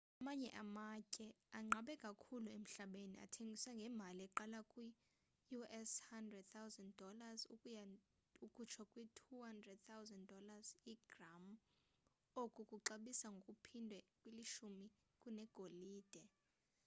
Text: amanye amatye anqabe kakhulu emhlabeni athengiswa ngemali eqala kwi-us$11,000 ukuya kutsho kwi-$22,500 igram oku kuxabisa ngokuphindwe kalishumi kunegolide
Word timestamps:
amanye 0.19 0.49
amatye 0.61 1.27
anqabe 1.57 1.93
kakhulu 2.05 2.47
emhlabeni 2.57 3.15
athengiswa 3.25 3.71
ngemali 3.77 4.19
eqala 4.27 4.59
kwi-us$11,000 5.49 7.39
ukuya 7.53 7.83
kutsho 8.55 8.81
kwi-$22,500 8.91 10.69
igram 10.93 11.45
oku 12.41 12.59
kuxabisa 12.69 13.27
ngokuphindwe 13.35 13.97
kalishumi 14.21 14.85
kunegolide 15.21 16.21